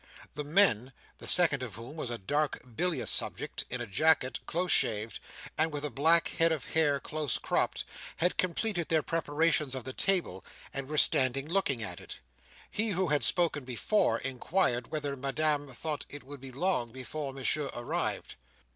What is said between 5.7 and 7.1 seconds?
with a black head of hair